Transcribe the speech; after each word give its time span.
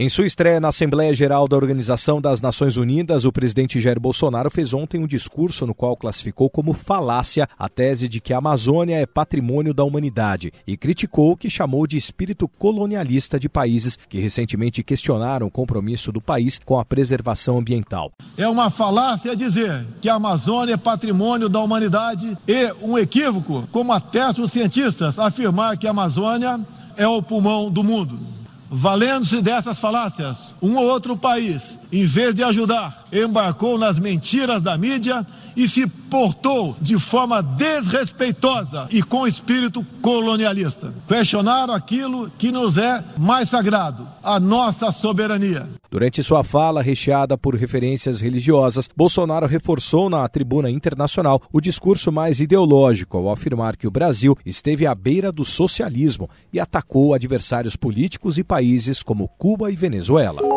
Em 0.00 0.08
sua 0.08 0.26
estreia 0.26 0.60
na 0.60 0.68
Assembleia 0.68 1.12
Geral 1.12 1.48
da 1.48 1.56
Organização 1.56 2.20
das 2.20 2.40
Nações 2.40 2.76
Unidas, 2.76 3.24
o 3.24 3.32
presidente 3.32 3.80
Jair 3.80 3.98
Bolsonaro 3.98 4.48
fez 4.48 4.72
ontem 4.72 5.00
um 5.00 5.08
discurso 5.08 5.66
no 5.66 5.74
qual 5.74 5.96
classificou 5.96 6.48
como 6.48 6.72
falácia 6.72 7.48
a 7.58 7.68
tese 7.68 8.06
de 8.06 8.20
que 8.20 8.32
a 8.32 8.38
Amazônia 8.38 8.94
é 8.94 9.04
patrimônio 9.06 9.74
da 9.74 9.82
humanidade 9.82 10.52
e 10.64 10.76
criticou 10.76 11.32
o 11.32 11.36
que 11.36 11.50
chamou 11.50 11.84
de 11.84 11.96
espírito 11.96 12.46
colonialista 12.46 13.40
de 13.40 13.48
países 13.48 13.98
que 14.08 14.20
recentemente 14.20 14.84
questionaram 14.84 15.48
o 15.48 15.50
compromisso 15.50 16.12
do 16.12 16.20
país 16.20 16.60
com 16.64 16.78
a 16.78 16.84
preservação 16.84 17.58
ambiental. 17.58 18.12
É 18.36 18.46
uma 18.46 18.70
falácia 18.70 19.34
dizer 19.34 19.84
que 20.00 20.08
a 20.08 20.14
Amazônia 20.14 20.74
é 20.74 20.76
patrimônio 20.76 21.48
da 21.48 21.58
humanidade 21.58 22.38
e 22.46 22.72
um 22.80 22.96
equívoco, 22.96 23.66
como 23.72 23.92
atestam 23.92 24.44
os 24.44 24.52
cientistas, 24.52 25.18
afirmar 25.18 25.76
que 25.76 25.88
a 25.88 25.90
Amazônia 25.90 26.60
é 26.96 27.08
o 27.08 27.20
pulmão 27.20 27.68
do 27.68 27.82
mundo. 27.82 28.37
Valendo-se 28.70 29.40
dessas 29.40 29.78
falácias, 29.78 30.47
um 30.60 30.76
ou 30.76 30.86
outro 30.86 31.16
país, 31.16 31.78
em 31.92 32.04
vez 32.04 32.34
de 32.34 32.42
ajudar, 32.42 33.06
embarcou 33.12 33.78
nas 33.78 33.98
mentiras 33.98 34.62
da 34.62 34.76
mídia 34.76 35.26
e 35.58 35.68
se 35.68 35.86
portou 35.86 36.76
de 36.80 36.96
forma 36.98 37.42
desrespeitosa 37.42 38.86
e 38.90 39.02
com 39.02 39.26
espírito 39.26 39.84
colonialista. 40.00 40.94
Questionaram 41.08 41.74
aquilo 41.74 42.30
que 42.38 42.52
nos 42.52 42.78
é 42.78 43.02
mais 43.16 43.48
sagrado, 43.48 44.06
a 44.22 44.38
nossa 44.38 44.92
soberania. 44.92 45.68
Durante 45.90 46.22
sua 46.22 46.44
fala, 46.44 46.80
recheada 46.80 47.36
por 47.36 47.56
referências 47.56 48.20
religiosas, 48.20 48.88
Bolsonaro 48.94 49.46
reforçou 49.46 50.08
na 50.08 50.28
tribuna 50.28 50.70
internacional 50.70 51.42
o 51.52 51.60
discurso 51.60 52.12
mais 52.12 52.38
ideológico 52.38 53.16
ao 53.16 53.30
afirmar 53.30 53.76
que 53.76 53.86
o 53.86 53.90
Brasil 53.90 54.38
esteve 54.46 54.86
à 54.86 54.94
beira 54.94 55.32
do 55.32 55.44
socialismo 55.44 56.30
e 56.52 56.60
atacou 56.60 57.14
adversários 57.14 57.74
políticos 57.74 58.38
e 58.38 58.44
países 58.44 59.02
como 59.02 59.26
Cuba 59.26 59.72
e 59.72 59.74
Venezuela. 59.74 60.47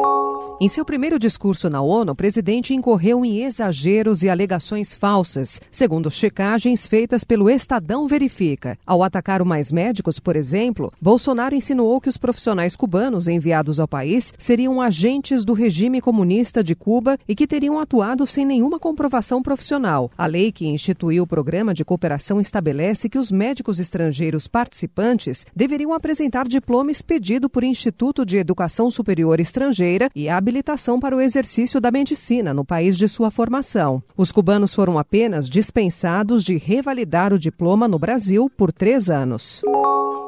Em 0.64 0.68
seu 0.68 0.86
primeiro 0.86 1.18
discurso 1.18 1.72
na 1.72 1.82
ONU, 1.82 2.12
o 2.12 2.16
presidente 2.16 2.72
incorreu 2.72 3.26
em 3.26 3.42
exageros 3.42 4.22
e 4.22 4.30
alegações 4.30 4.94
falsas, 4.94 5.60
segundo 5.72 6.12
checagens 6.12 6.86
feitas 6.86 7.24
pelo 7.24 7.50
Estadão 7.50 8.08
Verifica. 8.08 8.78
Ao 8.86 9.02
atacar 9.02 9.42
o 9.42 9.46
Mais 9.46 9.72
Médicos, 9.72 10.20
por 10.20 10.36
exemplo, 10.36 10.94
Bolsonaro 11.02 11.56
insinuou 11.56 12.00
que 12.00 12.10
os 12.10 12.16
profissionais 12.16 12.76
cubanos 12.76 13.28
enviados 13.28 13.80
ao 13.80 13.88
país 13.88 14.32
seriam 14.38 14.80
agentes 14.80 15.44
do 15.44 15.54
regime 15.54 16.00
comunista 16.00 16.64
de 16.64 16.76
Cuba 16.76 17.18
e 17.28 17.34
que 17.34 17.48
teriam 17.48 17.80
atuado 17.80 18.28
sem 18.28 18.46
nenhuma 18.46 18.78
comprovação 18.78 19.42
profissional. 19.42 20.12
A 20.16 20.28
lei 20.28 20.52
que 20.52 20.68
instituiu 20.68 21.24
o 21.24 21.28
programa 21.28 21.74
de 21.74 21.84
cooperação 21.84 22.40
estabelece 22.40 23.10
que 23.10 23.18
os 23.18 23.32
médicos 23.32 23.80
estrangeiros 23.80 24.48
participantes 24.48 25.44
deveriam 25.56 25.92
apresentar 25.92 26.48
diploma 26.48 26.92
expedido 26.92 27.50
por 27.50 27.64
Instituto 27.64 28.24
de 28.24 28.38
Educação 28.38 28.92
Superior 28.92 29.40
Estrangeira 29.40 30.08
e 30.14 30.30
habilitação 30.30 30.51
habilitação 30.52 31.00
para 31.00 31.16
o 31.16 31.22
exercício 31.22 31.80
da 31.80 31.90
medicina 31.90 32.54
no 32.54 32.66
país 32.66 32.98
de 32.98 33.08
sua 33.08 33.32
formação. 33.32 34.04
Os 34.18 34.34
cubanos 34.34 34.74
foram 34.74 35.00
apenas 35.00 35.50
dispensados 35.50 36.44
de 36.44 36.58
revalidar 36.58 37.34
o 37.34 37.40
diploma 37.40 37.88
no 37.88 37.98
Brasil 37.98 38.52
por 38.58 38.70
três 38.70 39.10
anos. 39.10 39.62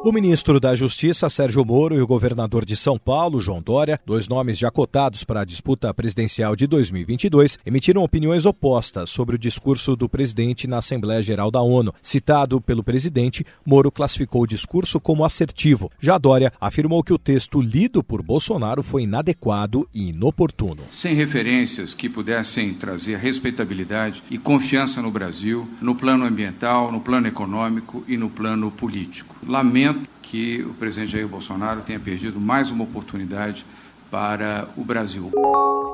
O 0.05 0.11
ministro 0.11 0.59
da 0.59 0.75
Justiça, 0.75 1.29
Sérgio 1.29 1.63
Moro, 1.63 1.95
e 1.95 2.01
o 2.01 2.05
governador 2.05 2.65
de 2.65 2.75
São 2.75 2.99
Paulo, 2.99 3.39
João 3.39 3.61
Dória, 3.61 3.97
dois 4.05 4.27
nomes 4.27 4.57
já 4.57 4.69
cotados 4.69 5.23
para 5.23 5.39
a 5.39 5.45
disputa 5.45 5.93
presidencial 5.93 6.57
de 6.57 6.67
2022, 6.67 7.57
emitiram 7.65 8.03
opiniões 8.03 8.45
opostas 8.45 9.09
sobre 9.09 9.37
o 9.37 9.39
discurso 9.39 9.95
do 9.95 10.09
presidente 10.09 10.67
na 10.67 10.79
Assembleia 10.79 11.21
Geral 11.21 11.49
da 11.49 11.61
ONU. 11.61 11.93
Citado 12.01 12.59
pelo 12.59 12.83
presidente, 12.83 13.45
Moro 13.65 13.89
classificou 13.89 14.41
o 14.41 14.47
discurso 14.47 14.99
como 14.99 15.23
assertivo. 15.23 15.89
Já 16.01 16.17
Dória 16.17 16.51
afirmou 16.59 17.01
que 17.01 17.13
o 17.13 17.17
texto 17.17 17.61
lido 17.61 18.03
por 18.03 18.21
Bolsonaro 18.21 18.83
foi 18.83 19.03
inadequado 19.03 19.87
e 19.93 20.09
inoportuno. 20.09 20.83
Sem 20.91 21.15
referências 21.15 21.93
que 21.93 22.09
pudessem 22.09 22.73
trazer 22.73 23.19
respeitabilidade 23.19 24.21
e 24.29 24.37
confiança 24.37 25.01
no 25.01 25.09
Brasil, 25.09 25.65
no 25.81 25.95
plano 25.95 26.25
ambiental, 26.25 26.91
no 26.91 26.99
plano 26.99 27.25
econômico 27.25 28.03
e 28.05 28.17
no 28.17 28.29
plano 28.29 28.69
político. 28.69 29.33
Lamento 29.93 30.09
que 30.21 30.63
o 30.63 30.73
presidente 30.73 31.11
Jair 31.11 31.27
Bolsonaro 31.27 31.81
tenha 31.81 31.99
perdido 31.99 32.39
mais 32.39 32.71
uma 32.71 32.83
oportunidade 32.83 33.65
para 34.13 34.69
o 34.77 34.83
Brasil. 34.83 35.31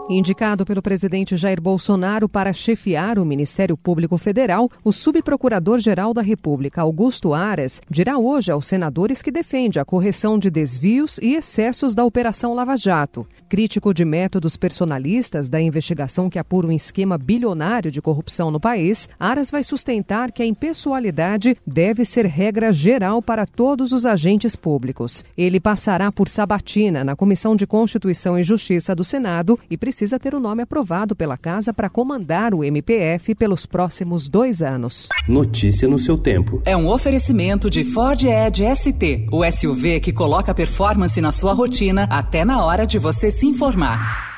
Indicado 0.10 0.66
pelo 0.66 0.82
presidente 0.82 1.38
Jair 1.38 1.62
Bolsonaro 1.62 2.28
para 2.28 2.52
chefiar 2.52 3.18
o 3.18 3.24
Ministério 3.24 3.78
Público 3.78 4.18
Federal, 4.18 4.70
o 4.84 4.92
subprocurador-geral 4.92 6.14
da 6.14 6.22
República, 6.22 6.82
Augusto 6.82 7.34
Aras, 7.34 7.80
dirá 7.90 8.18
hoje 8.18 8.52
aos 8.52 8.66
senadores 8.66 9.22
que 9.22 9.32
defende 9.32 9.80
a 9.80 9.86
correção 9.86 10.38
de 10.38 10.50
desvios 10.50 11.18
e 11.20 11.36
excessos 11.36 11.96
da 11.96 12.04
Operação 12.04 12.54
Lava 12.56 12.76
Jato. 12.76 13.26
Crítico 13.48 13.94
de 13.94 14.04
métodos 14.04 14.58
personalistas 14.58 15.48
da 15.48 15.62
investigação 15.62 16.30
que 16.30 16.40
apura 16.40 16.68
um 16.68 16.72
esquema 16.72 17.18
bilionário 17.18 17.92
de 17.92 18.02
corrupção 18.02 18.52
no 18.52 18.60
país, 18.60 19.08
Aras 19.20 19.50
vai 19.50 19.64
sustentar 19.64 20.32
que 20.32 20.42
a 20.42 20.46
impessoalidade 20.46 21.56
deve 21.66 22.04
ser 22.04 22.26
regra 22.26 22.74
geral 22.74 23.22
para 23.22 23.46
todos 23.46 23.94
os 23.94 24.08
agentes 24.08 24.56
públicos. 24.56 25.24
Ele 25.38 25.60
passará 25.60 26.12
por 26.12 26.28
sabatina 26.28 27.04
na 27.04 27.16
Comissão 27.16 27.56
de 27.56 27.68
Constituição 27.68 28.09
Constituição 28.10 28.40
e 28.40 28.44
Justiça 28.44 28.96
do 28.96 29.04
Senado 29.04 29.60
e 29.70 29.78
precisa 29.78 30.20
ter 30.20 30.34
o 30.34 30.40
nome 30.40 30.64
aprovado 30.64 31.16
pela 31.16 31.38
Casa 31.38 31.74
para 31.74 31.90
comandar 31.90 32.54
o 32.54 32.64
MPF 32.64 33.36
pelos 33.36 33.66
próximos 33.66 34.28
dois 34.28 34.62
anos. 34.62 35.08
Notícia 35.28 35.88
no 35.88 36.00
seu 36.00 36.18
tempo. 36.18 36.62
É 36.66 36.76
um 36.76 36.88
oferecimento 36.88 37.70
de 37.70 37.84
Ford 37.84 38.24
Edge 38.24 38.64
ST, 38.76 39.28
o 39.32 39.44
SUV 39.50 40.00
que 40.00 40.12
coloca 40.12 40.54
performance 40.54 41.22
na 41.22 41.32
sua 41.32 41.54
rotina 41.54 42.08
até 42.10 42.44
na 42.44 42.64
hora 42.64 42.86
de 42.86 42.98
você 42.98 43.30
se 43.30 43.46
informar. 43.46 44.29